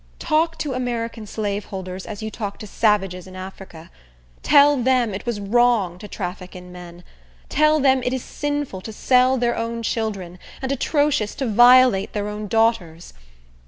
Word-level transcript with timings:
Talk 0.17 0.57
to 0.57 0.73
American 0.73 1.27
slaveholders 1.27 2.07
as 2.07 2.23
you 2.23 2.31
talk 2.31 2.57
to 2.57 2.65
savages 2.65 3.27
in 3.27 3.35
Africa. 3.35 3.91
Tell 4.41 4.75
them 4.77 5.13
it 5.13 5.27
was 5.27 5.39
wrong 5.39 5.99
to 5.99 6.07
traffic 6.07 6.55
in 6.55 6.71
men. 6.71 7.03
Tell 7.49 7.79
them 7.79 8.01
it 8.01 8.11
is 8.11 8.23
sinful 8.23 8.81
to 8.81 8.93
sell 8.93 9.37
their 9.37 9.55
own 9.55 9.83
children, 9.83 10.39
and 10.59 10.71
atrocious 10.71 11.35
to 11.35 11.45
violate 11.45 12.13
their 12.13 12.27
own 12.29 12.47
daughters. 12.47 13.13